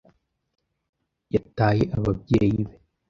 yataye 1.33 1.83
ababyeyi 1.97 2.49
be. 2.67 2.73